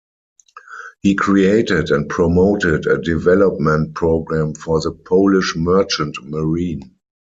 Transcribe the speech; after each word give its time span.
He 1.03 1.13
created 1.13 1.91
and 1.91 2.09
promoted 2.09 2.87
a 2.87 2.99
development 2.99 3.93
program 3.93 4.55
for 4.55 4.81
the 4.81 4.91
Polish 4.93 5.55
merchant 5.55 6.17
marine. 6.23 6.95